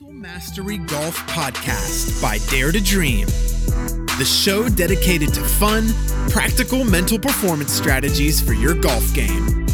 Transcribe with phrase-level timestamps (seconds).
[0.00, 3.26] Mental Mastery Golf Podcast by Dare to Dream.
[3.26, 5.88] The show dedicated to fun,
[6.28, 9.66] practical mental performance strategies for your golf game.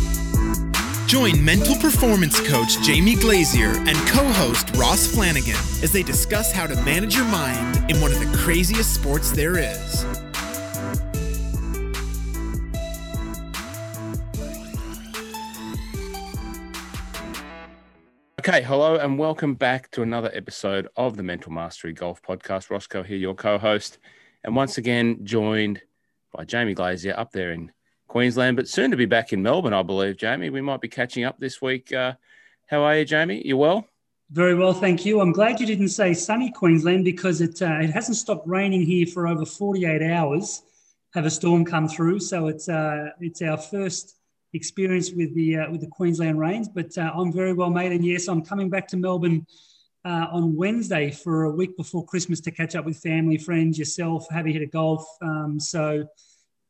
[1.07, 6.67] Join mental performance coach Jamie Glazier and co host Ross Flanagan as they discuss how
[6.67, 10.07] to manage your mind in one of the craziest sports there is.
[18.47, 22.69] Okay, hello and welcome back to another episode of the Mental Mastery Golf Podcast.
[22.69, 23.99] Roscoe here, your co-host,
[24.45, 25.81] and once again joined
[26.31, 27.73] by Jamie Glazier up there in
[28.07, 30.19] Queensland, but soon to be back in Melbourne, I believe.
[30.19, 31.91] Jamie, we might be catching up this week.
[31.91, 32.17] Uh,
[32.67, 33.41] how are you, Jamie?
[33.47, 33.89] You well?
[34.31, 35.23] Very well, thank you.
[35.23, 39.07] I'm glad you didn't say sunny Queensland because it uh, it hasn't stopped raining here
[39.07, 40.61] for over 48 hours.
[41.15, 44.17] Have a storm come through, so it's uh, it's our first
[44.55, 46.69] experience with the uh, with the Queensland rains.
[46.69, 47.93] But uh, I'm very well, mate.
[47.93, 49.47] And yes, I'm coming back to Melbourne
[50.05, 54.27] uh, on Wednesday for a week before Christmas to catch up with family, friends, yourself,
[54.31, 55.07] have a hit of golf.
[55.23, 56.07] Um, so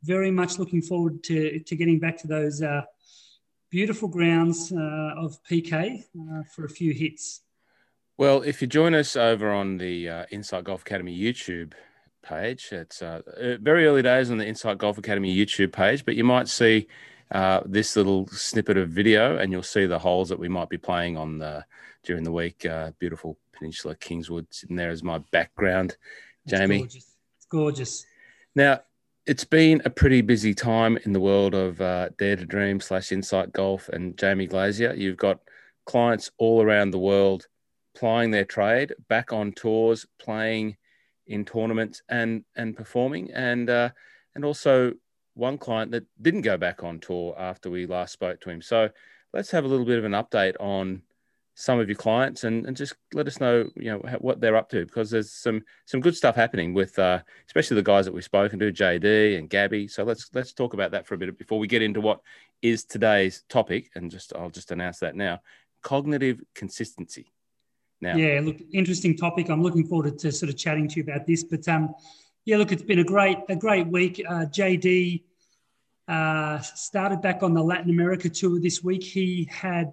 [0.03, 2.83] very much looking forward to to getting back to those uh,
[3.71, 7.41] beautiful grounds uh, of PK uh, for a few hits.
[8.17, 11.73] Well, if you join us over on the Insight Golf Academy YouTube
[12.23, 16.47] page, it's very early days on the Insight Golf Academy YouTube page, but you might
[16.47, 16.87] see
[17.30, 20.78] uh, this little snippet of video, and you'll see the holes that we might be
[20.78, 21.64] playing on the,
[22.05, 22.64] during the week.
[22.67, 25.97] Uh, beautiful Peninsula Kingswood sitting there as my background,
[26.47, 26.77] Jamie.
[26.77, 27.17] It's gorgeous.
[27.36, 28.06] It's gorgeous.
[28.55, 28.80] Now,
[29.27, 33.11] it's been a pretty busy time in the world of uh, Dare to Dream slash
[33.11, 34.95] Insight Golf and Jamie Glazier.
[34.95, 35.41] You've got
[35.86, 37.47] clients all around the world
[37.95, 40.77] plying their trade, back on tours, playing
[41.27, 43.91] in tournaments and and performing, and uh,
[44.34, 44.92] and also
[45.35, 48.63] one client that didn't go back on tour after we last spoke to him.
[48.63, 48.89] So
[49.33, 51.03] let's have a little bit of an update on
[51.57, 54.69] some of your clients and, and just let us know you know what they're up
[54.69, 58.25] to because there's some some good stuff happening with uh, especially the guys that we've
[58.25, 59.87] spoken to JD and Gabby.
[59.87, 62.20] So let's let's talk about that for a bit before we get into what
[62.61, 63.91] is today's topic.
[63.95, 65.41] And just I'll just announce that now.
[65.83, 67.33] Cognitive consistency.
[68.01, 69.48] Now yeah look interesting topic.
[69.48, 71.45] I'm looking forward to, sort of chatting to you about this.
[71.45, 71.95] But um
[72.45, 74.23] yeah, look, it's been a great a great week.
[74.29, 75.23] Uh, JD
[76.09, 79.03] uh, started back on the Latin America tour this week.
[79.03, 79.92] He had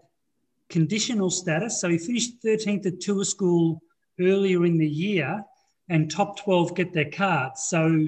[0.69, 3.81] conditional status, so he finished 13th at Tour School
[4.19, 5.43] earlier in the year,
[5.89, 7.63] and top 12 get their cards.
[7.63, 8.07] So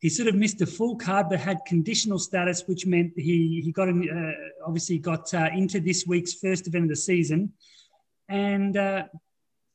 [0.00, 3.72] he sort of missed a full card, but had conditional status, which meant he he
[3.72, 7.52] got in, uh, obviously got uh, into this week's first event of the season,
[8.28, 9.04] and uh,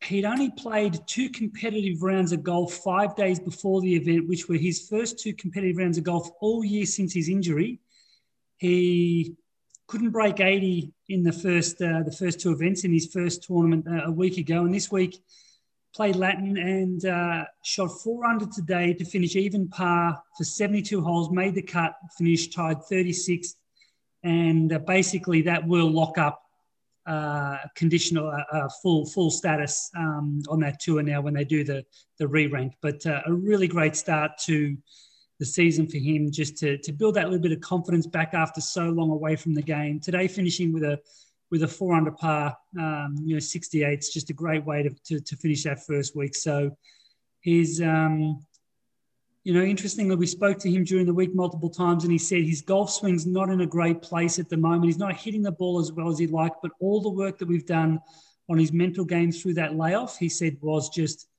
[0.04, 4.56] he'd only played two competitive rounds of golf five days before the event, which were
[4.56, 7.80] his first two competitive rounds of golf all year since his injury.
[8.58, 9.36] He
[9.88, 13.88] couldn't break 80 in the first uh, the first two events in his first tournament
[13.88, 15.22] uh, a week ago, and this week
[15.96, 21.32] played Latin and uh, shot four under today to finish even par for 72 holes.
[21.32, 23.56] Made the cut, finished tied 36th,
[24.24, 26.42] and uh, basically that will lock up
[27.08, 31.64] uh, conditional uh, uh, full full status um, on that tour now when they do
[31.64, 31.84] the
[32.20, 32.74] the re-rank.
[32.82, 34.78] But uh, a really great start to
[35.40, 38.62] the season for him, just to to build that little bit of confidence back after
[38.62, 40.00] so long away from the game.
[40.00, 41.00] Today, finishing with a
[41.50, 44.90] with a four under par, um, you know, 68 is just a great way to,
[45.06, 46.36] to, to finish that first week.
[46.36, 46.76] So
[47.40, 48.46] he's um,
[49.48, 52.44] you know, interestingly, we spoke to him during the week multiple times, and he said
[52.44, 54.84] his golf swing's not in a great place at the moment.
[54.84, 57.48] He's not hitting the ball as well as he'd like, but all the work that
[57.48, 58.02] we've done
[58.50, 61.30] on his mental game through that layoff, he said, was just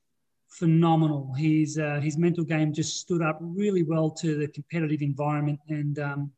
[0.49, 1.35] phenomenal.
[1.37, 5.99] His uh, his mental game just stood up really well to the competitive environment, and
[5.99, 6.33] um,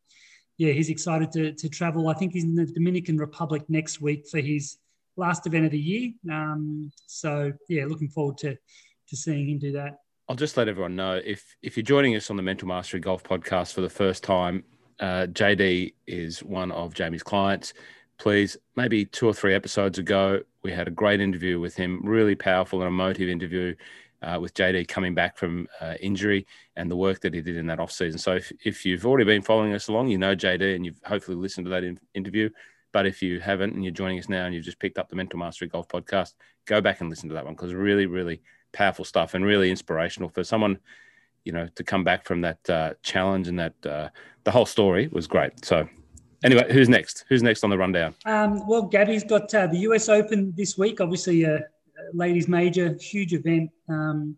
[0.59, 2.09] yeah, he's excited to to travel.
[2.09, 4.77] I think he's in the Dominican Republic next week for his
[5.17, 6.11] last event of the year.
[6.33, 9.99] Um, so yeah, looking forward to to seeing him do that.
[10.31, 13.25] I'll just let everyone know if if you're joining us on the Mental Mastery Golf
[13.25, 14.63] Podcast for the first time,
[15.01, 17.75] uh, JD is one of Jamie's clients.
[18.17, 22.37] Please, maybe two or three episodes ago, we had a great interview with him, really
[22.37, 23.75] powerful and emotive interview
[24.23, 27.67] uh, with JD coming back from uh, injury and the work that he did in
[27.67, 28.17] that off season.
[28.21, 31.39] So if, if you've already been following us along, you know JD and you've hopefully
[31.39, 32.51] listened to that in- interview.
[32.93, 35.17] But if you haven't and you're joining us now and you've just picked up the
[35.17, 36.35] Mental Mastery Golf Podcast,
[36.67, 38.43] go back and listen to that one because really, really
[38.73, 40.79] powerful stuff and really inspirational for someone,
[41.45, 44.09] you know, to come back from that uh, challenge and that uh,
[44.45, 45.65] the whole story was great.
[45.65, 45.89] So,
[46.45, 47.25] anyway, who's next?
[47.29, 48.15] Who's next on the rundown?
[48.27, 51.01] Um, well, Gabby's got uh, the US Open this week.
[51.01, 51.61] Obviously, a,
[52.15, 53.71] ladies' major, huge event.
[53.89, 54.37] Um,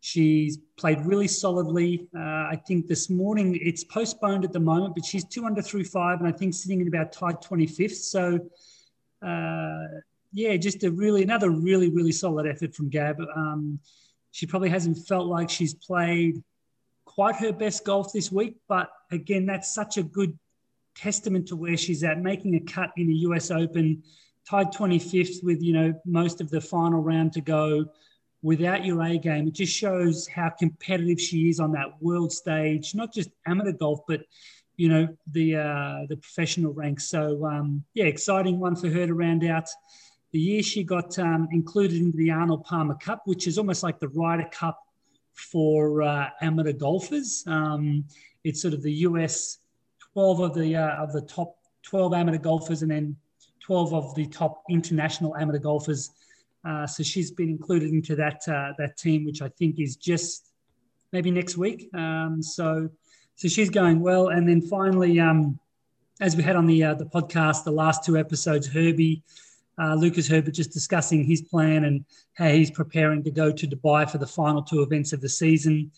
[0.00, 2.08] she's played really solidly.
[2.16, 5.84] Uh, I think this morning it's postponed at the moment, but she's two under through
[5.84, 7.94] five, and I think sitting in about tied 25th.
[7.94, 8.38] So.
[10.34, 13.20] Yeah, just a really another really really solid effort from Gab.
[13.36, 13.78] Um,
[14.32, 16.42] she probably hasn't felt like she's played
[17.04, 20.36] quite her best golf this week, but again, that's such a good
[20.96, 24.02] testament to where she's at, making a cut in the US Open,
[24.48, 27.86] tied 25th with you know most of the final round to go.
[28.42, 32.94] Without your A game, it just shows how competitive she is on that world stage,
[32.94, 34.22] not just amateur golf, but
[34.76, 37.08] you know the uh, the professional ranks.
[37.08, 39.68] So um, yeah, exciting one for her to round out
[40.34, 40.62] the year.
[40.62, 44.48] She got um, included into the Arnold Palmer Cup, which is almost like the Ryder
[44.50, 44.78] Cup
[45.32, 47.44] for uh, amateur golfers.
[47.46, 48.04] Um,
[48.42, 49.58] it's sort of the US
[50.12, 53.16] 12 of the uh, of the top 12 amateur golfers, and then
[53.60, 56.10] 12 of the top international amateur golfers.
[56.64, 60.50] Uh, so she's been included into that uh, that team, which I think is just
[61.12, 61.88] maybe next week.
[61.94, 62.90] Um, so
[63.36, 64.28] so she's going well.
[64.28, 65.60] And then finally, um,
[66.20, 69.22] as we had on the uh, the podcast, the last two episodes, Herbie,
[69.78, 72.04] uh, Lucas Herbert, just discussing his plan and
[72.34, 75.90] how he's preparing to go to Dubai for the final two events of the season.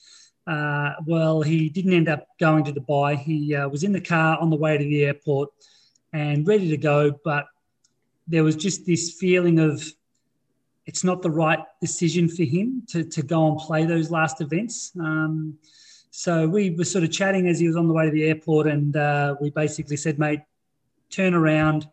[0.46, 3.19] Uh, well, he didn't end up going to Dubai.
[3.19, 5.50] He uh, was in the car on the way to the airport
[6.12, 7.46] and ready to go, but
[8.28, 9.84] there was just this feeling of
[10.87, 14.93] it's not the right decision for him to, to go and play those last events.
[15.00, 15.58] Um,
[16.11, 18.69] so we were sort of chatting as he was on the way to the airport,
[18.69, 20.40] and uh, we basically said, mate,
[21.11, 21.88] turn around,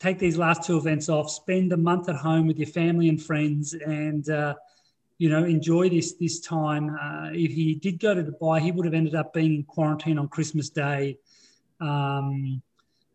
[0.00, 3.22] take these last two events off, spend a month at home with your family and
[3.22, 4.54] friends, and uh,
[5.18, 6.90] you know enjoy this this time.
[6.90, 10.18] Uh, if he did go to Dubai, he would have ended up being in quarantine
[10.18, 11.18] on Christmas Day.
[11.80, 12.62] Um,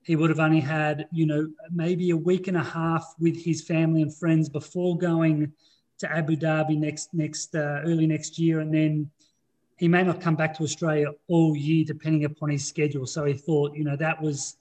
[0.04, 3.62] he would have only had you know maybe a week and a half with his
[3.62, 5.52] family and friends before going
[5.98, 9.10] to Abu Dhabi next next uh, early next year, and then
[9.78, 13.06] he may not come back to Australia all year, depending upon his schedule.
[13.06, 14.56] So he thought, you know, that was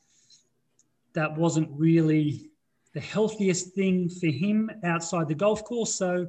[1.14, 2.50] that wasn't really
[2.92, 5.94] the healthiest thing for him outside the golf course.
[5.94, 6.28] So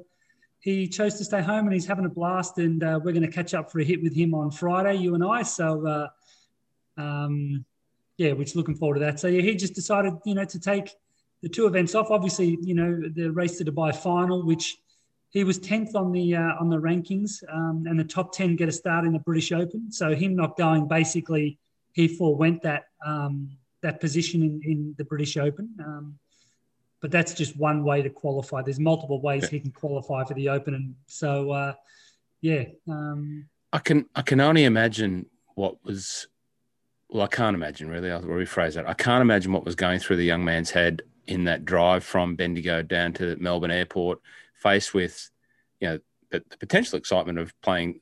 [0.59, 2.57] he chose to stay home, and he's having a blast.
[2.57, 5.13] And uh, we're going to catch up for a hit with him on Friday, you
[5.13, 5.43] and I.
[5.43, 6.07] So, uh,
[6.97, 7.65] um,
[8.17, 9.19] yeah, we're just looking forward to that.
[9.19, 10.89] So yeah, he just decided, you know, to take
[11.43, 12.09] the two events off.
[12.09, 14.77] Obviously, you know, the race to Dubai final, which
[15.29, 18.69] he was 10th on the uh, on the rankings, um, and the top 10 get
[18.69, 19.91] a start in the British Open.
[19.91, 21.59] So him not going basically,
[21.91, 25.69] he forewent that um, that position in, in the British Open.
[25.79, 26.19] Um,
[27.01, 28.61] but that's just one way to qualify.
[28.61, 29.49] There's multiple ways yeah.
[29.49, 31.73] he can qualify for the Open, and so uh,
[32.41, 32.63] yeah.
[32.87, 36.27] Um, I can I can only imagine what was.
[37.09, 38.11] Well, I can't imagine really.
[38.11, 38.89] I'll rephrase that.
[38.89, 42.35] I can't imagine what was going through the young man's head in that drive from
[42.35, 44.19] Bendigo down to Melbourne Airport
[44.55, 45.29] faced with,
[45.79, 45.99] you know,
[46.31, 48.01] the, the potential excitement of playing,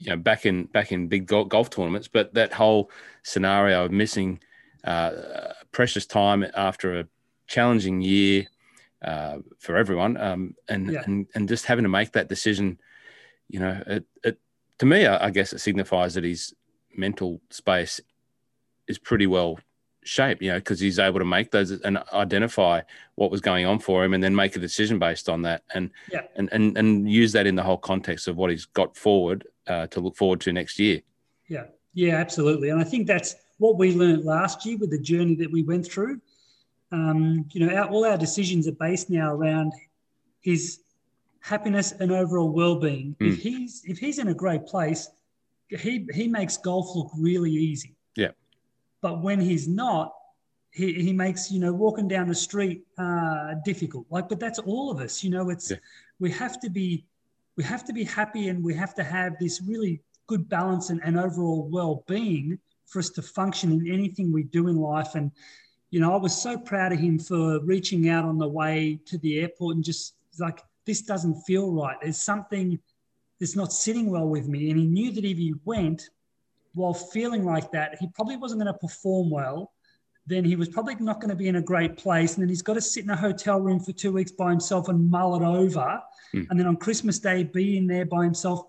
[0.00, 2.90] you know, back in back in big golf tournaments, but that whole
[3.22, 4.40] scenario of missing
[4.84, 5.12] uh,
[5.72, 7.06] precious time after a
[7.46, 8.46] challenging year
[9.02, 11.02] uh, for everyone, um, and, yeah.
[11.04, 12.80] and and just having to make that decision,
[13.48, 14.38] you know, it, it
[14.78, 16.54] to me, I, I guess it signifies that his
[16.96, 18.00] mental space
[18.88, 19.58] is pretty well
[20.02, 22.80] shape, you know, because he's able to make those and identify
[23.16, 25.90] what was going on for him and then make a decision based on that and
[26.10, 26.22] yeah.
[26.36, 29.86] and, and and use that in the whole context of what he's got forward uh,
[29.88, 31.00] to look forward to next year.
[31.48, 31.64] Yeah,
[31.94, 32.70] yeah, absolutely.
[32.70, 35.86] And I think that's what we learned last year with the journey that we went
[35.86, 36.20] through.
[36.92, 39.72] Um, you know, our, all our decisions are based now around
[40.40, 40.80] his
[41.40, 43.16] happiness and overall well-being.
[43.20, 43.32] Mm.
[43.32, 45.08] If he's if he's in a great place,
[45.68, 47.94] he he makes golf look really easy.
[48.16, 48.32] Yeah.
[49.02, 50.12] But when he's not,
[50.72, 54.06] he, he makes, you know, walking down the street uh, difficult.
[54.10, 55.78] Like, but that's all of us, you know, it's, yeah.
[56.18, 57.06] we have to be,
[57.60, 60.98] we have to be happy and we have to have this really good balance and,
[61.04, 65.14] and overall well-being for us to function in anything we do in life.
[65.14, 65.30] And,
[65.90, 69.18] you know, I was so proud of him for reaching out on the way to
[69.18, 71.98] the airport and just like, this doesn't feel right.
[72.00, 72.78] There's something
[73.38, 74.70] that's not sitting well with me.
[74.70, 76.08] And he knew that if he went,
[76.72, 79.74] while feeling like that, he probably wasn't going to perform well.
[80.26, 82.34] Then he was probably not going to be in a great place.
[82.34, 84.88] And then he's got to sit in a hotel room for two weeks by himself
[84.88, 86.00] and mull it over.
[86.34, 86.46] Mm.
[86.50, 88.66] And then on Christmas Day, be in there by himself.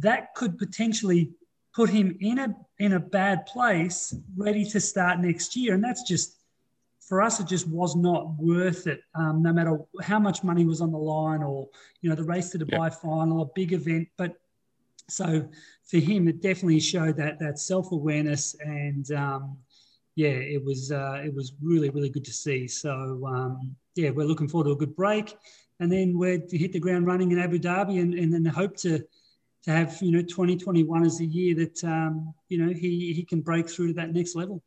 [0.00, 1.32] That could potentially
[1.74, 5.74] put him in a in a bad place, ready to start next year.
[5.74, 6.36] And that's just
[7.00, 9.02] for us, it just was not worth it.
[9.14, 11.68] Um, no matter how much money was on the line, or
[12.00, 13.00] you know, the race to Dubai yep.
[13.00, 14.08] final, a big event.
[14.16, 14.36] But
[15.08, 15.46] so
[15.84, 19.58] for him, it definitely showed that that self awareness, and um,
[20.16, 22.68] yeah, it was uh, it was really really good to see.
[22.68, 25.36] So um, yeah, we're looking forward to a good break,
[25.80, 28.76] and then we're to hit the ground running in Abu Dhabi, and, and then hope
[28.78, 29.04] to
[29.64, 33.40] to have you know 2021 as the year that um, you know he he can
[33.40, 34.62] break through to that next level.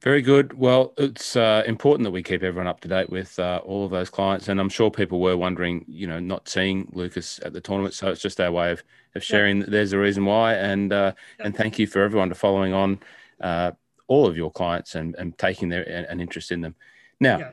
[0.00, 0.56] Very good.
[0.56, 3.90] Well, it's uh, important that we keep everyone up to date with uh, all of
[3.90, 7.60] those clients, and I'm sure people were wondering, you know, not seeing Lucas at the
[7.60, 7.94] tournament.
[7.94, 8.84] So it's just our way of,
[9.16, 9.58] of sharing.
[9.58, 9.66] Yeah.
[9.68, 11.46] There's a reason why, and uh, yeah.
[11.46, 13.00] and thank you for everyone to following on
[13.40, 13.72] uh,
[14.08, 16.74] all of your clients and, and taking their an interest in them.
[17.20, 17.50] Now, yeah.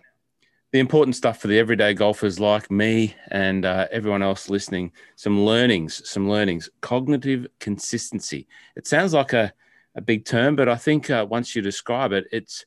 [0.72, 5.46] the important stuff for the everyday golfers like me and uh, everyone else listening: some
[5.46, 6.70] learnings, some learnings.
[6.82, 8.48] Cognitive consistency.
[8.76, 9.54] It sounds like a
[9.96, 12.66] a big term, but I think uh, once you describe it, it's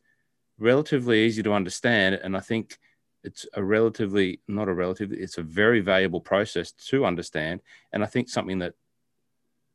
[0.58, 2.14] relatively easy to understand.
[2.16, 2.78] And I think
[3.22, 7.60] it's a relatively, not a relative, it's a very valuable process to understand.
[7.92, 8.74] And I think something that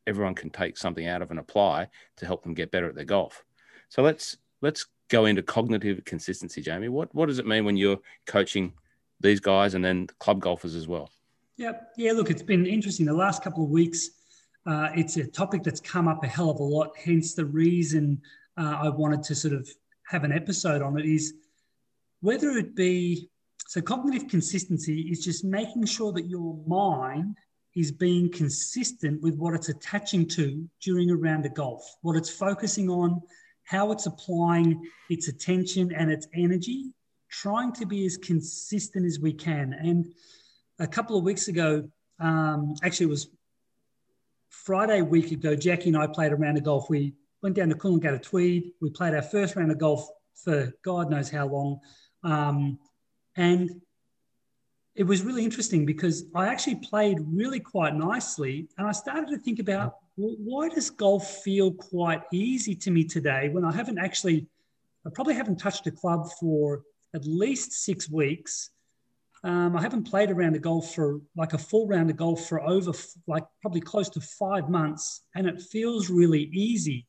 [0.07, 3.05] everyone can take something out of and apply to help them get better at their
[3.05, 3.45] golf.
[3.93, 6.89] So let's let's go into cognitive consistency, Jamie.
[6.89, 8.73] What what does it mean when you're coaching
[9.19, 11.11] these guys and then club golfers as well?
[11.57, 12.13] Yeah, yeah.
[12.13, 13.05] Look, it's been interesting.
[13.05, 14.09] The last couple of weeks,
[14.65, 16.97] uh, it's a topic that's come up a hell of a lot.
[16.97, 18.19] Hence, the reason
[18.57, 19.69] uh, I wanted to sort of
[20.07, 21.35] have an episode on it is
[22.21, 23.29] whether it be
[23.67, 27.37] so cognitive consistency is just making sure that your mind
[27.75, 32.31] is being consistent with what it's attaching to during a round of golf, what it's
[32.31, 33.21] focusing on,
[33.63, 36.93] how it's applying its attention and its energy,
[37.29, 39.73] trying to be as consistent as we can.
[39.73, 40.13] And
[40.79, 41.89] a couple of weeks ago,
[42.19, 43.27] um, actually, it was
[44.49, 46.89] Friday week ago, Jackie and I played a round of golf.
[46.89, 48.71] We went down to Coolangatta Tweed.
[48.81, 51.79] We played our first round of golf for God knows how long.
[52.23, 52.79] Um,
[53.35, 53.69] and
[54.95, 58.67] it was really interesting because I actually played really quite nicely.
[58.77, 63.03] And I started to think about well, why does golf feel quite easy to me
[63.03, 64.45] today when I haven't actually,
[65.05, 66.83] I probably haven't touched a club for
[67.15, 68.69] at least six weeks.
[69.43, 72.61] Um, I haven't played a of golf for like a full round of golf for
[72.61, 72.91] over
[73.27, 77.07] like probably close to five months, and it feels really easy.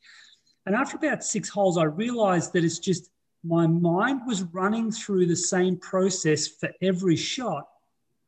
[0.67, 3.11] And after about six holes, I realized that it's just
[3.45, 7.67] my mind was running through the same process for every shot,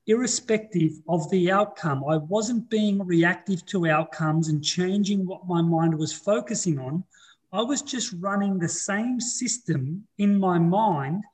[0.06, 2.04] irrespective of the outcome.
[2.08, 7.02] I wasn't being reactive to outcomes and changing what my mind was focusing on.
[7.52, 11.24] I was just running the same system in my mind,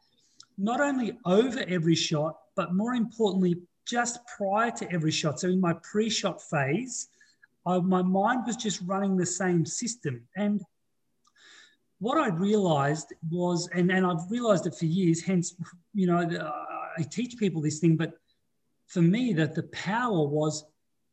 [0.57, 5.41] not only over every shot, but more importantly, just prior to every shot.
[5.41, 7.09] So in my pre-shot phase,
[7.67, 10.23] I, my mind was just running the same system.
[10.37, 10.63] And
[11.99, 15.55] what I realized was, and, and I've realized it for years, hence,
[15.95, 16.19] you know,
[16.99, 18.15] I teach people this thing, but
[18.93, 20.65] for me, that the power was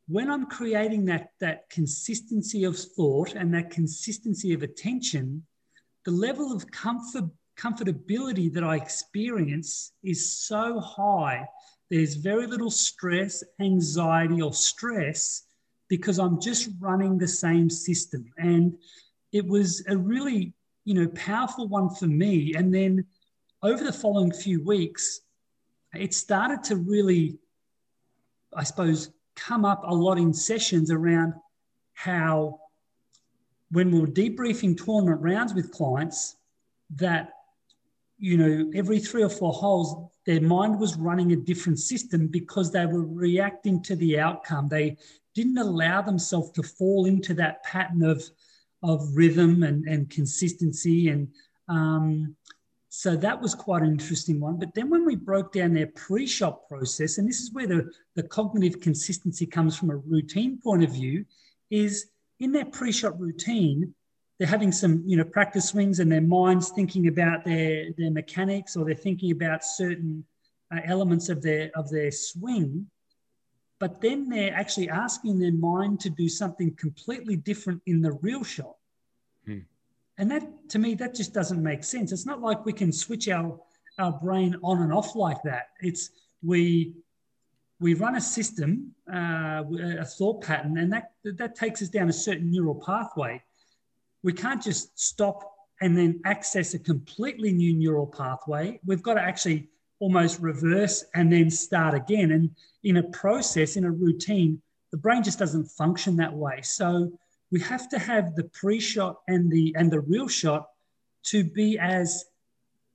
[0.10, 5.44] when I'm creating that, that consistency of thought and that consistency of attention,
[6.04, 7.26] the level of comfort
[7.58, 11.46] comfortability that I experience is so high.
[11.90, 15.44] There's very little stress, anxiety, or stress
[15.90, 18.26] because I'm just running the same system.
[18.38, 18.78] And
[19.34, 20.54] it was a really,
[20.86, 22.54] you know, powerful one for me.
[22.56, 23.06] And then
[23.62, 25.20] over the following few weeks,
[25.94, 27.40] it started to really,
[28.56, 31.34] I suppose, come up a lot in sessions around
[31.94, 32.60] how
[33.72, 36.36] when we we're debriefing tournament rounds with clients,
[36.96, 37.32] that
[38.20, 42.72] you know, every three or four holes, their mind was running a different system because
[42.72, 44.68] they were reacting to the outcome.
[44.68, 44.98] They
[45.34, 48.22] didn't allow themselves to fall into that pattern of,
[48.84, 51.08] of rhythm and, and consistency.
[51.08, 51.30] And
[51.70, 52.36] um,
[52.90, 54.58] so that was quite an interesting one.
[54.58, 57.92] But then when we broke down their pre shot process, and this is where the,
[58.16, 61.26] the cognitive consistency comes from a routine point of view,
[61.70, 62.08] is
[62.40, 63.94] in their pre shot routine,
[64.38, 68.76] they're having some you know practice swings and their minds thinking about their their mechanics
[68.76, 70.26] or they're thinking about certain
[70.74, 72.88] uh, elements of their of their swing
[73.80, 78.44] but then they're actually asking their mind to do something completely different in the real
[78.44, 78.76] shot.
[80.20, 83.28] And that to me that just doesn't make sense it's not like we can switch
[83.28, 83.60] our
[83.98, 86.12] our brain on and off like that it's
[86.44, 86.94] we
[87.80, 89.64] we run a system uh,
[90.00, 93.42] a thought pattern and that that takes us down a certain neural pathway
[94.22, 98.80] we can't just stop and then access a completely new neural pathway.
[98.86, 102.32] We've got to actually almost reverse and then start again.
[102.32, 102.50] And
[102.84, 104.62] in a process, in a routine,
[104.92, 106.62] the brain just doesn't function that way.
[106.64, 107.12] So
[107.52, 110.70] we have to have the pre-shot and the and the real shot
[111.24, 112.26] to be as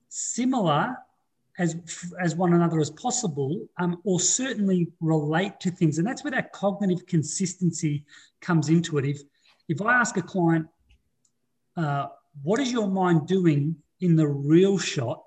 [0.09, 0.95] similar
[1.57, 1.75] as
[2.21, 5.97] as one another as possible, um, or certainly relate to things.
[5.97, 8.03] And that's where that cognitive consistency
[8.41, 9.05] comes into it.
[9.05, 9.21] If
[9.67, 10.67] if I ask a client,
[11.77, 12.07] uh,
[12.43, 15.23] what is your mind doing in the real shot?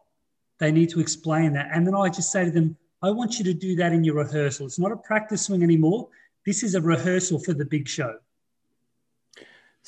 [0.59, 1.69] They need to explain that.
[1.73, 4.17] And then I just say to them, I want you to do that in your
[4.17, 4.67] rehearsal.
[4.67, 6.09] It's not a practice swing anymore.
[6.45, 8.15] This is a rehearsal for the big show.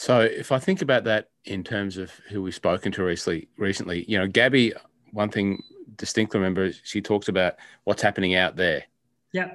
[0.01, 4.07] So if I think about that in terms of who we've spoken to recently, recently,
[4.09, 4.73] you know, Gabby,
[5.13, 5.63] one thing
[5.97, 8.85] distinctly remember, she talks about what's happening out there.
[9.33, 9.51] Yeah.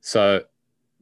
[0.00, 0.44] So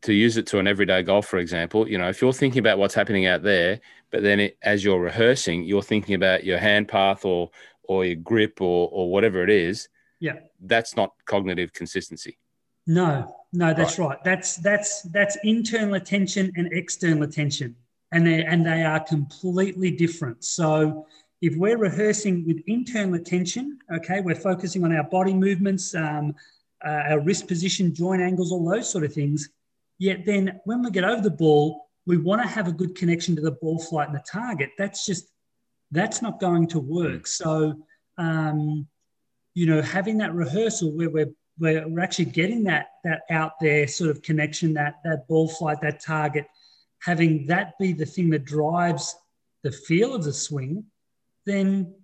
[0.05, 2.79] to use it to an everyday golf, for example, you know, if you're thinking about
[2.79, 6.89] what's happening out there, but then it, as you're rehearsing, you're thinking about your hand
[6.89, 7.51] path or
[7.83, 9.91] or your grip or or whatever it is.
[10.21, 10.39] Yeah.
[10.61, 12.39] That's not cognitive consistency.
[12.87, 14.09] No, no, that's right.
[14.09, 14.25] right.
[14.25, 17.77] That's that's that's internal attention and external attention
[18.15, 20.45] and they and they are completely different.
[20.45, 21.07] So
[21.43, 26.35] if we're rehearsing with internal attention, okay, we're focusing on our body movements, um,
[26.87, 29.51] uh, our wrist position, joint angles, all those sort of things.
[29.99, 33.35] Yet then when we get over the ball, we want to have a good connection
[33.37, 34.71] to the ball flight and the target.
[34.79, 35.29] That's just
[35.91, 37.27] that's not going to work.
[37.27, 37.75] So
[38.17, 38.87] um,
[39.55, 44.11] you know, having that rehearsal where we're we're actually getting that that out there sort
[44.11, 46.47] of connection, that that ball flight, that target,
[47.05, 49.15] having that be the thing that drives
[49.63, 50.85] the feel of the swing,
[51.45, 51.95] then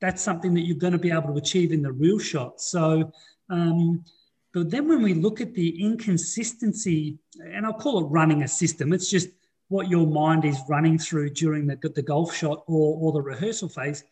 [0.00, 2.60] that's something that you're going to be able to achieve in the real shot.
[2.60, 3.10] So,
[3.48, 4.04] um,
[4.52, 8.92] but then when we look at the inconsistency, and I'll call it running a system,
[8.92, 9.28] it's just
[9.68, 13.68] what your mind is running through during the, the golf shot or, or the rehearsal
[13.68, 14.04] phase.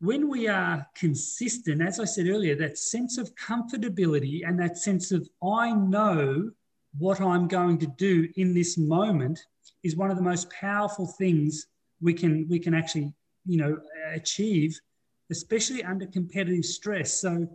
[0.00, 5.10] When we are consistent, as I said earlier, that sense of comfortability and that sense
[5.10, 6.50] of, I know
[6.98, 9.38] what I'm going to do in this moment
[9.82, 11.66] is one of the most powerful things
[12.00, 13.12] we can we can actually
[13.46, 13.78] you know
[14.12, 14.78] achieve,
[15.30, 17.20] especially under competitive stress.
[17.20, 17.48] So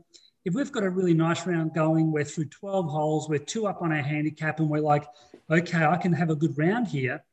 [0.46, 3.82] if we've got a really nice round going, we're through 12 holes, we're two up
[3.82, 5.06] on our handicap, and we're like,
[5.50, 7.24] okay, I can have a good round here.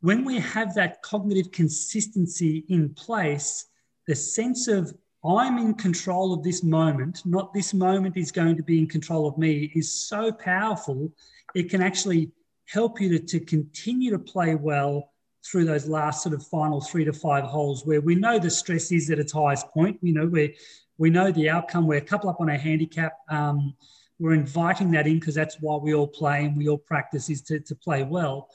[0.00, 3.66] When we have that cognitive consistency in place,
[4.06, 8.62] the sense of I'm in control of this moment, not this moment is going to
[8.62, 11.12] be in control of me, is so powerful.
[11.54, 12.30] It can actually
[12.66, 15.12] help you to, to continue to play well
[15.44, 18.92] through those last sort of final three to five holes where we know the stress
[18.92, 19.98] is at its highest point.
[20.02, 20.56] You know, we
[20.96, 21.86] we know the outcome.
[21.86, 23.12] We're a couple up on our handicap.
[23.28, 23.74] Um,
[24.18, 27.40] we're inviting that in because that's why we all play and we all practice is
[27.42, 28.48] to, to play well.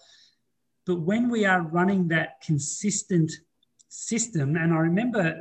[0.86, 3.32] But when we are running that consistent
[3.95, 4.56] system.
[4.56, 5.39] And I remember,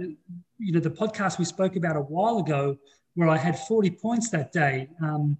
[0.58, 2.76] you know, the podcast we spoke about a while ago
[3.14, 5.36] where I had 40 points that day, um,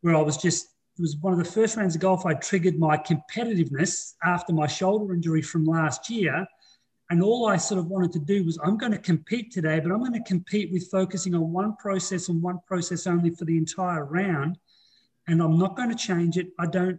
[0.00, 0.66] where I was just,
[0.98, 4.66] it was one of the first rounds of golf I triggered my competitiveness after my
[4.66, 6.46] shoulder injury from last year.
[7.10, 9.90] And all I sort of wanted to do was, I'm going to compete today, but
[9.90, 13.56] I'm going to compete with focusing on one process and one process only for the
[13.56, 14.58] entire round.
[15.26, 16.48] And I'm not going to change it.
[16.58, 16.98] I don't,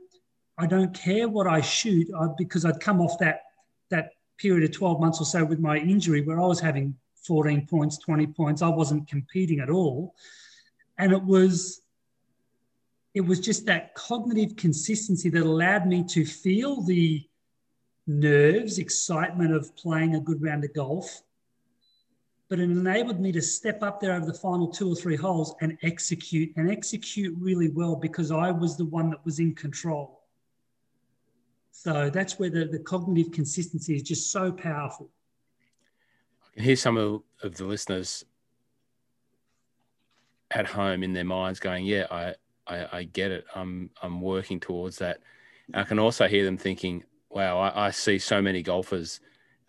[0.58, 3.42] I don't care what I shoot I, because I'd come off that
[3.90, 7.68] that period of 12 months or so with my injury where I was having 14
[7.68, 8.62] points, 20 points.
[8.62, 10.16] I wasn't competing at all.
[10.98, 11.82] And it was
[13.14, 17.28] it was just that cognitive consistency that allowed me to feel the
[18.08, 21.22] nerves, excitement of playing a good round of golf.
[22.48, 25.56] But it enabled me to step up there over the final two or three holes
[25.62, 30.22] and execute and execute really well because I was the one that was in control.
[31.72, 35.10] So that's where the, the cognitive consistency is just so powerful.
[36.54, 38.26] Can hear some of, of the listeners
[40.52, 42.36] at home in their minds going, yeah, I,
[42.68, 43.46] I, I get it.
[43.56, 45.20] I'm, I'm working towards that.
[45.74, 49.22] I can also hear them thinking, wow, I, I see so many golfers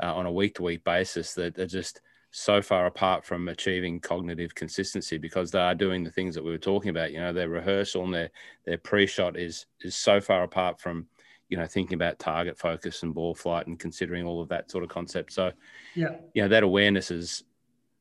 [0.02, 2.00] uh, on a week to week basis that are just
[2.32, 6.50] so far apart from achieving cognitive consistency because they are doing the things that we
[6.50, 7.12] were talking about.
[7.12, 8.30] You know, their rehearsal and their,
[8.64, 11.06] their pre shot is, is so far apart from
[11.52, 14.82] you know thinking about target focus and ball flight and considering all of that sort
[14.82, 15.34] of concept.
[15.34, 15.52] So
[15.94, 16.14] yeah.
[16.32, 17.44] you know that awareness is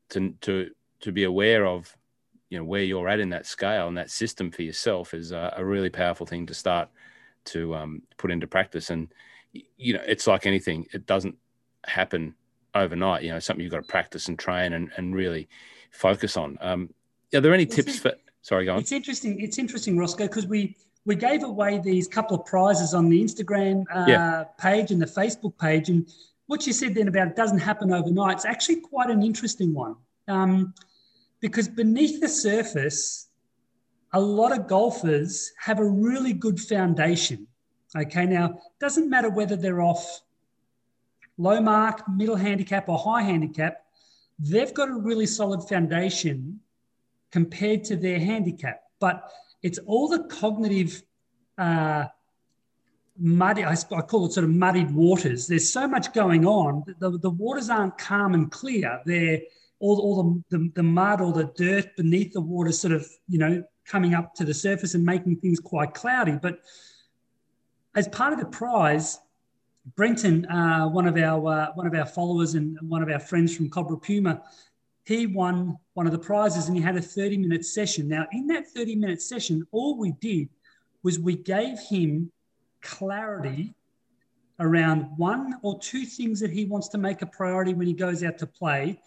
[0.08, 1.94] to to to be aware of
[2.48, 5.52] you know where you're at in that scale and that system for yourself is a,
[5.58, 6.88] a really powerful thing to start
[7.44, 8.88] to um, put into practice.
[8.88, 9.12] And
[9.76, 11.36] you know it's like anything it doesn't
[11.84, 12.34] happen
[12.74, 15.46] overnight you know something you've got to practice and train and, and really
[15.90, 16.56] focus on.
[16.62, 16.88] Um,
[17.34, 18.78] are there any tips for sorry go on.
[18.78, 23.08] it's interesting it's interesting roscoe because we we gave away these couple of prizes on
[23.08, 24.44] the Instagram uh, yeah.
[24.58, 25.88] page and the Facebook page.
[25.88, 26.08] And
[26.46, 29.96] what you said then about it doesn't happen overnight, it's actually quite an interesting one.
[30.28, 30.74] Um,
[31.40, 33.28] because beneath the surface,
[34.12, 37.48] a lot of golfers have a really good foundation.
[37.96, 40.20] Okay, now, doesn't matter whether they're off
[41.38, 43.84] low mark, middle handicap, or high handicap,
[44.38, 46.60] they've got a really solid foundation
[47.30, 48.82] compared to their handicap.
[49.00, 49.30] But
[49.62, 51.02] it's all the cognitive
[51.58, 52.06] uh,
[53.18, 55.46] muddy, I, I, call it sort of muddied waters.
[55.46, 56.82] There's so much going on.
[56.98, 59.00] The, the waters aren't calm and clear.
[59.04, 59.40] They're
[59.78, 63.38] all, all the, the, the mud or the dirt beneath the water sort of, you
[63.38, 66.38] know, coming up to the surface and making things quite cloudy.
[66.40, 66.60] But
[67.94, 69.18] as part of the prize,
[69.96, 73.56] Brenton, uh, one of our uh, one of our followers and one of our friends
[73.56, 74.42] from Cobra Puma,
[75.04, 78.08] he won one of the prizes and he had a 30 minute session.
[78.08, 80.48] Now, in that 30 minute session, all we did
[81.02, 82.30] was we gave him
[82.80, 83.74] clarity
[84.60, 88.22] around one or two things that he wants to make a priority when he goes
[88.22, 89.00] out to play.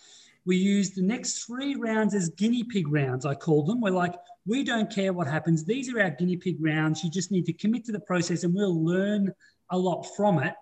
[0.45, 3.79] We used the next three rounds as guinea pig rounds, I call them.
[3.79, 5.63] We're like, we don't care what happens.
[5.63, 7.03] These are our guinea pig rounds.
[7.03, 9.33] You just need to commit to the process and we'll learn
[9.71, 10.53] a lot from it,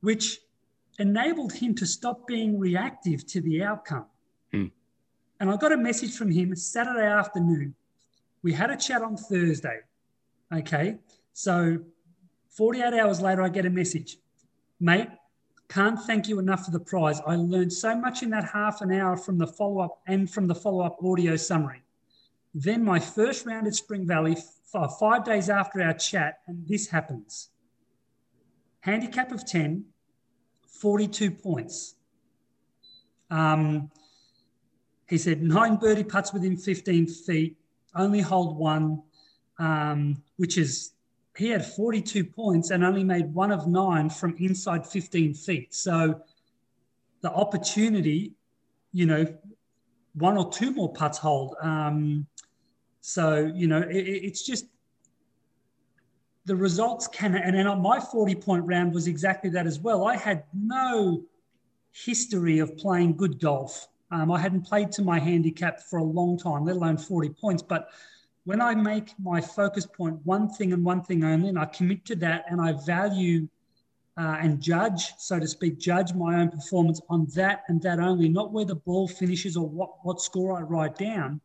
[0.00, 0.38] which
[0.98, 4.06] enabled him to stop being reactive to the outcome.
[4.52, 4.66] Hmm.
[5.40, 7.74] And I got a message from him Saturday afternoon.
[8.42, 9.80] We had a chat on Thursday.
[10.52, 10.98] Okay.
[11.32, 11.78] So
[12.56, 14.18] 48 hours later, I get a message.
[14.80, 15.08] Mate,
[15.68, 17.20] can't thank you enough for the prize.
[17.26, 20.46] I learned so much in that half an hour from the follow up and from
[20.46, 21.82] the follow up audio summary.
[22.54, 24.36] Then my first round at Spring Valley,
[25.00, 27.48] five days after our chat, and this happens.
[28.80, 29.86] Handicap of 10,
[30.68, 31.94] 42 points.
[33.30, 33.90] Um,
[35.12, 37.58] he said nine birdie putts within 15 feet,
[37.94, 39.02] only hold one,
[39.58, 40.94] um, which is
[41.36, 45.74] he had 42 points and only made one of nine from inside 15 feet.
[45.74, 46.22] So
[47.20, 48.32] the opportunity,
[48.94, 49.26] you know,
[50.14, 51.56] one or two more putts hold.
[51.60, 52.26] Um,
[53.02, 54.64] so, you know, it, it's just
[56.46, 60.06] the results can, and then my 40 point round was exactly that as well.
[60.06, 61.22] I had no
[61.90, 63.88] history of playing good golf.
[64.12, 67.62] Um, I hadn't played to my handicap for a long time, let alone 40 points.
[67.62, 67.88] But
[68.44, 72.04] when I make my focus point one thing and one thing only, and I commit
[72.06, 73.48] to that and I value
[74.18, 78.28] uh, and judge, so to speak, judge my own performance on that and that only,
[78.28, 81.40] not where the ball finishes or what, what score I write down,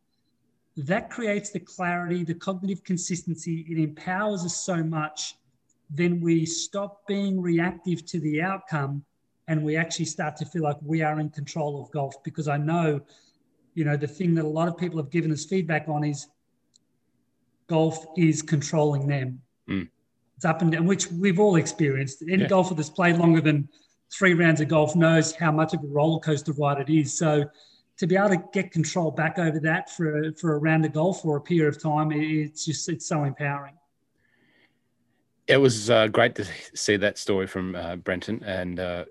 [0.76, 3.64] that creates the clarity, the cognitive consistency.
[3.66, 5.36] It empowers us so much.
[5.88, 9.06] Then we stop being reactive to the outcome
[9.48, 12.58] and we actually start to feel like we are in control of golf because I
[12.58, 13.00] know,
[13.74, 16.28] you know, the thing that a lot of people have given us feedback on is
[17.66, 19.40] golf is controlling them.
[19.68, 19.88] Mm.
[20.36, 22.22] It's up and down, which we've all experienced.
[22.22, 22.48] Any yeah.
[22.48, 23.68] golfer that's played longer than
[24.12, 27.16] three rounds of golf knows how much of a roller coaster ride it is.
[27.16, 27.44] So
[27.96, 31.24] to be able to get control back over that for for a round of golf
[31.24, 33.74] or a period of time, it's just it's so empowering.
[35.46, 39.04] It was uh, great to see that story from uh, Brenton, and uh,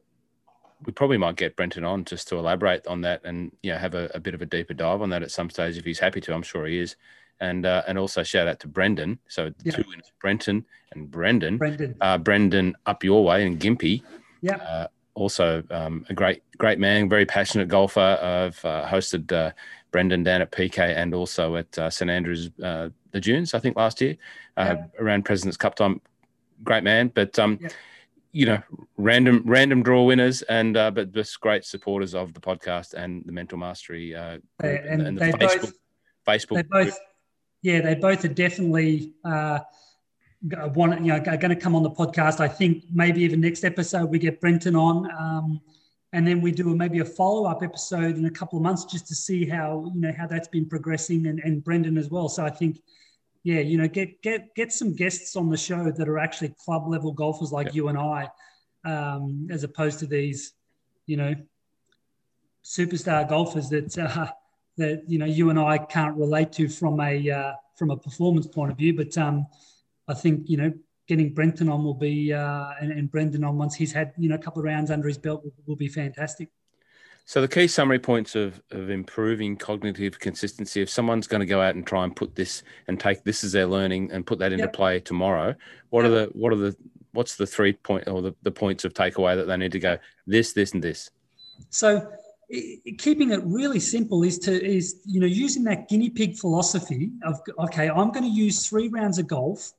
[0.85, 3.95] we probably might get Brenton on just to elaborate on that and you know have
[3.95, 6.21] a, a, bit of a deeper dive on that at some stage if he's happy
[6.21, 6.33] to.
[6.33, 6.95] I'm sure he is
[7.39, 9.19] and uh, and also shout out to Brendan.
[9.27, 9.73] So yeah.
[9.73, 11.57] two winners, Brenton and Brendan.
[11.57, 11.95] Brendan.
[12.01, 14.03] Uh, Brendan up your way and Gympie.
[14.41, 14.57] Yeah.
[14.57, 17.99] Uh, also um, a great great man, very passionate golfer.
[18.21, 19.51] I've uh, hosted uh,
[19.91, 23.75] Brendan down at PK and also at uh, St Andrews uh, the Dunes, I think
[23.75, 24.17] last year
[24.57, 24.85] yeah.
[24.99, 26.01] around President's Cup time.
[26.63, 27.69] Great man, but um, yeah.
[28.37, 28.61] You know,
[28.97, 33.31] random random draw winners and uh but just great supporters of the podcast and the
[33.31, 35.61] Mental Mastery and, and, the Facebook.
[35.61, 35.73] Both,
[36.27, 36.55] Facebook.
[36.55, 36.99] They both
[37.63, 39.59] yeah, they both are definitely uh,
[40.75, 42.39] want you know are going to come on the podcast.
[42.39, 45.59] I think maybe even next episode we get Brenton on, um,
[46.13, 48.85] and then we do a, maybe a follow up episode in a couple of months
[48.85, 52.29] just to see how you know how that's been progressing and, and Brendan as well.
[52.29, 52.81] So I think.
[53.47, 56.85] Yeah, you know, get get get some guests on the show that are actually club
[56.89, 58.27] level golfers like you and I,
[58.83, 60.51] um, as opposed to these,
[61.05, 61.33] you know,
[62.61, 64.27] superstar golfers that uh,
[64.75, 68.47] that you know you and I can't relate to from a uh, from a performance
[68.47, 68.93] point of view.
[68.93, 69.47] But um,
[70.09, 70.73] I think you know
[71.07, 74.35] getting Brenton on will be uh, and, and, Brendan on once he's had you know
[74.35, 76.49] a couple of rounds under his belt will, will be fantastic.
[77.27, 81.61] So the key summary points of, of improving cognitive consistency, if someone's going to go
[81.61, 84.53] out and try and put this and take this as their learning and put that
[84.53, 84.73] into yep.
[84.73, 85.53] play tomorrow,
[85.89, 86.11] what yep.
[86.11, 86.73] are the what are the
[87.11, 89.97] what's the three point or the, the points of takeaway that they need to go
[90.25, 91.09] this, this, and this?
[91.69, 92.09] So
[92.97, 97.41] keeping it really simple is to is you know using that guinea pig philosophy of
[97.59, 99.73] okay i'm going to use three rounds of golf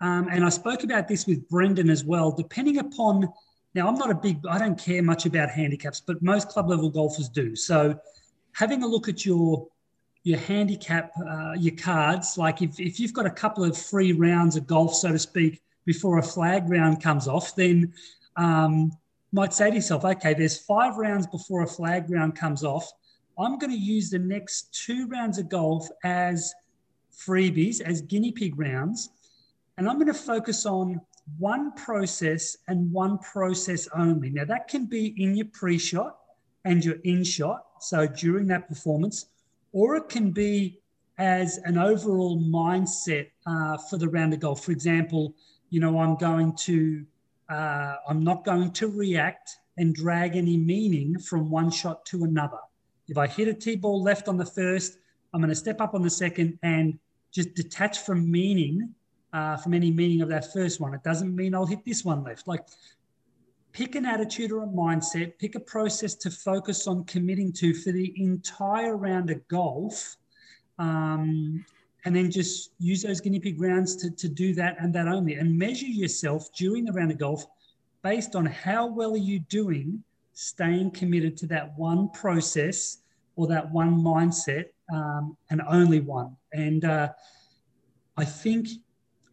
[0.00, 3.28] um, and i spoke about this with brendan as well depending upon
[3.74, 6.88] now i'm not a big i don't care much about handicaps but most club level
[6.88, 7.98] golfers do so
[8.52, 9.66] having a look at your
[10.22, 14.56] your handicap uh, your cards like if, if you've got a couple of free rounds
[14.56, 17.92] of golf so to speak before a flag round comes off then
[18.36, 18.90] um,
[19.34, 22.88] might say to yourself, okay, there's five rounds before a flag round comes off.
[23.36, 26.54] I'm going to use the next two rounds of golf as
[27.12, 29.10] freebies, as guinea pig rounds.
[29.76, 31.00] And I'm going to focus on
[31.38, 34.30] one process and one process only.
[34.30, 36.18] Now, that can be in your pre shot
[36.64, 37.64] and your in shot.
[37.80, 39.26] So during that performance,
[39.72, 40.80] or it can be
[41.18, 44.64] as an overall mindset uh, for the round of golf.
[44.64, 45.34] For example,
[45.70, 47.04] you know, I'm going to
[47.48, 52.58] uh, I'm not going to react and drag any meaning from one shot to another.
[53.08, 54.98] If I hit a tee ball left on the first,
[55.32, 56.98] I'm going to step up on the second and
[57.32, 58.94] just detach from meaning,
[59.34, 60.94] uh, from any meaning of that first one.
[60.94, 62.46] It doesn't mean I'll hit this one left.
[62.46, 62.64] Like,
[63.72, 67.90] pick an attitude or a mindset, pick a process to focus on committing to for
[67.90, 70.16] the entire round of golf.
[70.78, 71.64] Um,
[72.04, 75.34] and then just use those guinea pig rounds to, to do that and that only.
[75.34, 77.44] And measure yourself during the round of golf
[78.02, 82.98] based on how well are you doing staying committed to that one process
[83.36, 86.36] or that one mindset um, and only one.
[86.52, 87.08] And uh,
[88.16, 88.68] I think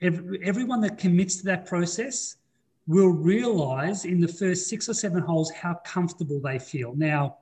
[0.02, 2.38] every, everyone that commits to that process
[2.88, 6.94] will realize in the first six or seven holes how comfortable they feel.
[6.96, 7.38] Now,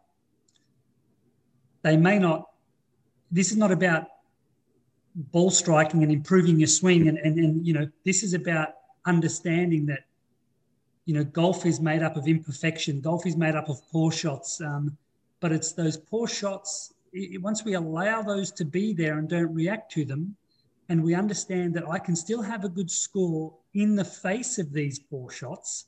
[1.82, 2.50] they may not,
[3.32, 4.08] this is not about
[5.16, 7.08] ball striking and improving your swing.
[7.08, 8.70] And, and, and, you know, this is about
[9.06, 10.06] understanding that,
[11.06, 13.02] you know, golf is made up of imperfection.
[13.02, 14.62] Golf is made up of poor shots.
[14.62, 14.98] Um,
[15.40, 19.54] but it's those poor shots, it, once we allow those to be there and don't
[19.54, 20.36] react to them,
[20.90, 24.74] and we understand that I can still have a good score in the face of
[24.74, 25.86] these poor shots.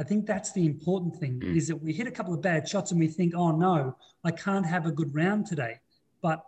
[0.00, 1.56] I think that's the important thing mm.
[1.56, 4.32] is that we hit a couple of bad shots and we think, oh no, I
[4.32, 5.78] can't have a good round today.
[6.22, 6.44] But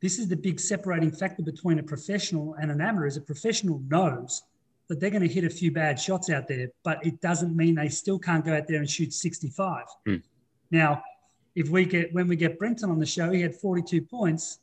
[0.00, 3.82] this is the big separating factor between a professional and an amateur is a professional
[3.88, 4.42] knows
[4.88, 7.74] that they're going to hit a few bad shots out there, but it doesn't mean
[7.74, 9.84] they still can't go out there and shoot 65.
[10.06, 10.22] Mm.
[10.70, 11.02] Now,
[11.54, 14.58] if we get when we get Brenton on the show, he had 42 points,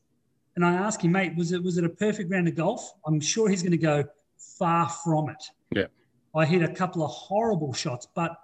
[0.56, 2.94] and I ask him, mate, was it was it a perfect round of golf?
[3.06, 4.04] I'm sure he's going to go
[4.38, 5.44] far from it.
[5.76, 5.88] Yeah,
[6.36, 8.38] I hit a couple of horrible shots, but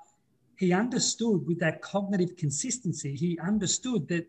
[0.57, 4.25] he understood with that cognitive consistency, he understood that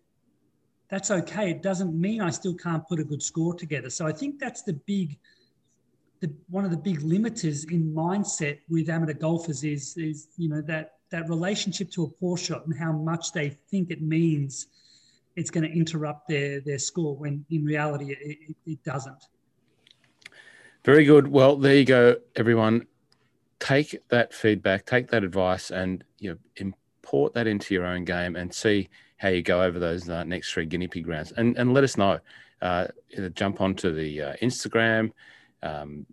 [0.88, 1.50] that's okay.
[1.50, 3.90] It doesn't mean I still can't put a good score together.
[3.90, 5.18] So I think that's the big,
[6.20, 10.62] the one of the big limiters in mindset with amateur golfers is is you know
[10.62, 14.66] that that relationship to a poor shot and how much they think it means
[15.36, 19.24] it's going to interrupt their their score when in reality it, it, doesn't.
[20.84, 21.28] Very good.
[21.28, 22.86] Well, there you go, everyone.
[23.58, 28.36] Take that feedback, take that advice, and you know import that into your own game
[28.36, 31.72] and see how you go over those uh, next three guinea pig rounds, and and
[31.72, 32.18] let us know.
[32.62, 32.86] Uh,
[33.34, 35.12] jump onto the uh, Instagram,
[35.62, 36.06] um,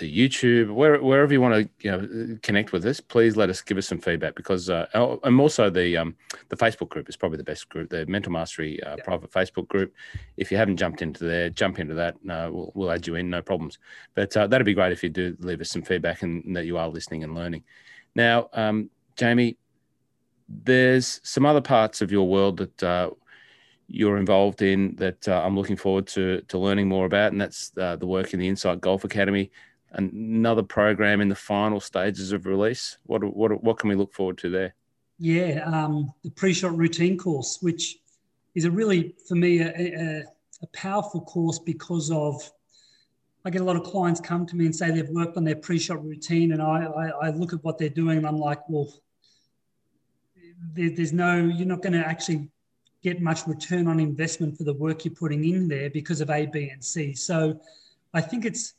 [0.00, 2.98] the YouTube, where, wherever you want to you know, connect with us.
[3.00, 4.86] Please let us give us some feedback because, uh,
[5.22, 6.16] and also the um,
[6.48, 9.04] the Facebook group is probably the best group, the Mental Mastery uh, yeah.
[9.04, 9.94] private Facebook group.
[10.36, 12.16] If you haven't jumped into there, jump into that.
[12.24, 13.78] we'll, we'll add you in, no problems.
[14.14, 16.64] But uh, that'd be great if you do leave us some feedback and, and that
[16.64, 17.62] you are listening and learning.
[18.14, 19.58] Now, um, Jamie,
[20.48, 23.10] there's some other parts of your world that uh,
[23.86, 27.72] you're involved in that uh, I'm looking forward to to learning more about, and that's
[27.76, 29.50] uh, the work in the Insight Golf Academy.
[29.92, 32.98] Another program in the final stages of release.
[33.04, 34.74] What what what can we look forward to there?
[35.18, 37.98] Yeah, um, the pre-shot routine course, which
[38.54, 40.24] is a really for me a, a,
[40.62, 42.50] a powerful course because of
[43.44, 45.56] I get a lot of clients come to me and say they've worked on their
[45.56, 48.92] pre-shot routine, and I, I, I look at what they're doing and I'm like, well,
[50.74, 52.50] there, there's no, you're not going to actually
[53.02, 56.46] get much return on investment for the work you're putting in there because of A,
[56.46, 57.14] B, and C.
[57.14, 57.58] So
[58.12, 58.74] I think it's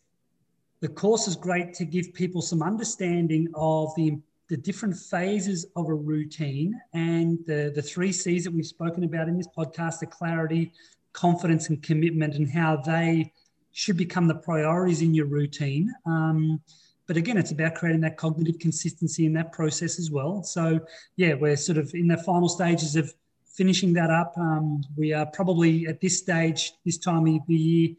[0.82, 5.88] the course is great to give people some understanding of the the different phases of
[5.88, 10.06] a routine and the, the three C's that we've spoken about in this podcast the
[10.06, 10.74] clarity,
[11.14, 13.32] confidence, and commitment, and how they
[13.72, 15.90] should become the priorities in your routine.
[16.06, 16.60] Um,
[17.08, 20.44] but again, it's about creating that cognitive consistency in that process as well.
[20.44, 20.82] So,
[21.16, 23.14] yeah, we're sort of in the final stages of
[23.46, 24.34] finishing that up.
[24.38, 27.96] Um, we are probably at this stage, this time of the year,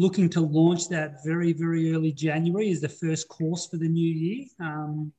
[0.00, 4.10] looking to launch that very, very early January is the first course for the new
[4.10, 5.12] year, um,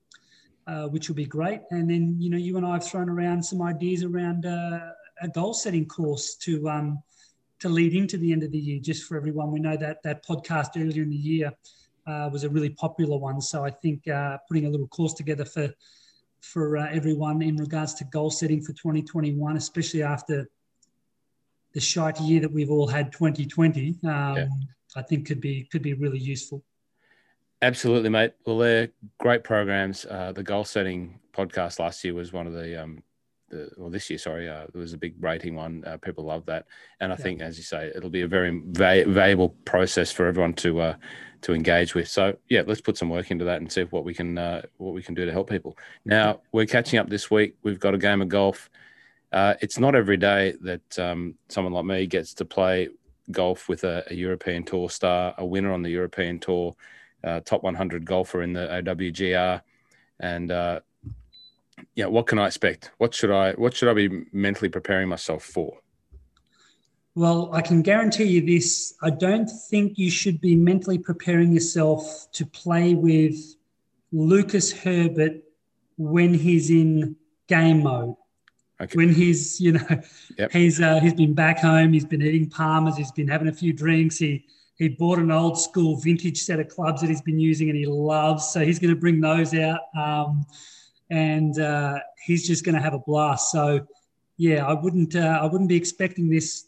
[0.65, 1.62] uh, which will be great.
[1.70, 4.80] And then, you know, you and I have thrown around some ideas around uh,
[5.22, 7.04] a goal setting course to um,
[7.60, 9.52] to lead into the end of the year, just for everyone.
[9.52, 11.54] We know that that podcast earlier in the year
[12.08, 13.39] uh, was a really popular one.
[13.39, 15.72] So I think uh, putting a little course together for
[16.39, 20.50] for uh, everyone in regards to goal setting for 2021, especially after
[21.74, 24.48] the shite year that we've all had 2020, um, yeah.
[24.96, 26.64] I think could be could be really useful.
[27.62, 28.34] Absolutely, mate.
[28.46, 30.06] Well, they're great programs.
[30.06, 33.04] Uh, the goal setting podcast last year was one of the um,
[33.52, 35.84] the, well, this year, sorry, uh, there was a big rating one.
[35.86, 36.66] Uh, people love that,
[37.00, 37.24] and I yeah.
[37.24, 40.96] think, as you say, it'll be a very va- valuable process for everyone to uh,
[41.42, 42.08] to engage with.
[42.08, 44.94] So, yeah, let's put some work into that and see what we can uh, what
[44.94, 45.78] we can do to help people.
[46.06, 47.56] Now, we're catching up this week.
[47.62, 48.70] We've got a game of golf.
[49.32, 52.89] Uh, it's not every day that um, someone like me gets to play
[53.32, 56.76] golf with a, a, European Tour star, a winner on the European Tour.
[57.24, 59.62] uh, top 100 golfer in the OWGR.
[60.20, 60.80] And uh,
[61.96, 62.91] yeah, what can I expect?
[62.98, 65.78] What should I what should I be mentally preparing myself for?
[67.13, 68.94] Well, I can guarantee you this.
[69.02, 73.36] I don't think you should be mentally preparing yourself to play with
[74.13, 75.44] Lucas Herbert
[75.98, 77.17] when he's in
[77.48, 78.15] game mode.
[78.82, 78.96] Okay.
[78.96, 80.02] When he's, you know,
[80.38, 80.52] yep.
[80.52, 83.74] he's uh, he's been back home, he's been eating palmers, he's been having a few
[83.74, 84.17] drinks.
[84.17, 87.78] He he bought an old school vintage set of clubs that he's been using and
[87.78, 88.48] he loves.
[88.48, 90.46] So he's going to bring those out, um,
[91.12, 93.52] and uh, he's just going to have a blast.
[93.52, 93.86] So
[94.38, 96.65] yeah, I wouldn't uh, I wouldn't be expecting this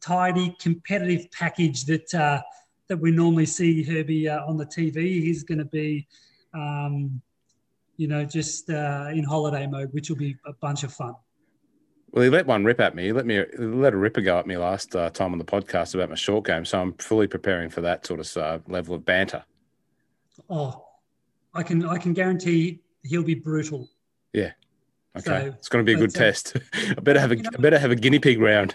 [0.00, 2.40] tidy competitive package that uh,
[2.88, 5.22] that we normally see Herbie uh, on the TV.
[5.22, 6.06] He's going to be
[6.54, 7.20] um,
[7.96, 11.14] you know, just uh, in holiday mode, which will be a bunch of fun.
[12.12, 13.04] Well, he let one rip at me.
[13.04, 15.44] He let me he let a ripper go at me last uh, time on the
[15.44, 18.94] podcast about my short game, so I'm fully preparing for that sort of uh, level
[18.94, 19.44] of banter.
[20.50, 20.84] Oh,
[21.54, 23.88] I can I can guarantee he'll be brutal.
[24.34, 24.52] Yeah.
[25.16, 26.56] Okay, so, it's going to be a good uh, test.
[26.74, 28.74] I better have a you know, I better have a guinea pig round.